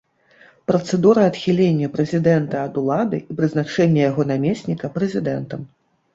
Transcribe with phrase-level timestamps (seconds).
[0.69, 5.61] Працэдура адхілення прэзідэнта ад улады і прызначэння яго намесніка прэзідэнтам.